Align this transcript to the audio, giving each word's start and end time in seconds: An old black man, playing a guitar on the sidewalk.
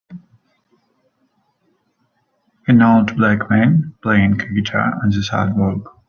An 2.67 2.81
old 2.81 3.15
black 3.17 3.51
man, 3.51 3.93
playing 4.01 4.41
a 4.41 4.47
guitar 4.51 4.99
on 5.03 5.11
the 5.11 5.21
sidewalk. 5.21 5.95